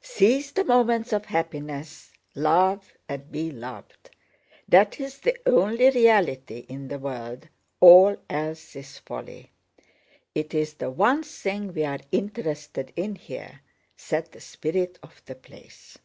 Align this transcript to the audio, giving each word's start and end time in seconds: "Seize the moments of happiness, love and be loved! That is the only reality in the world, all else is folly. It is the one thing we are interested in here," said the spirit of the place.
"Seize 0.00 0.52
the 0.52 0.62
moments 0.62 1.12
of 1.12 1.24
happiness, 1.24 2.12
love 2.36 2.92
and 3.08 3.32
be 3.32 3.50
loved! 3.50 4.10
That 4.68 5.00
is 5.00 5.18
the 5.18 5.36
only 5.44 5.90
reality 5.90 6.64
in 6.68 6.86
the 6.86 7.00
world, 7.00 7.48
all 7.80 8.16
else 8.30 8.76
is 8.76 8.98
folly. 8.98 9.50
It 10.36 10.54
is 10.54 10.74
the 10.74 10.92
one 10.92 11.24
thing 11.24 11.74
we 11.74 11.82
are 11.84 11.98
interested 12.12 12.92
in 12.94 13.16
here," 13.16 13.60
said 13.96 14.30
the 14.30 14.40
spirit 14.40 15.00
of 15.02 15.20
the 15.26 15.34
place. 15.34 15.98